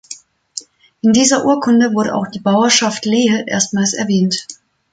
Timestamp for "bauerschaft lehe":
2.39-3.43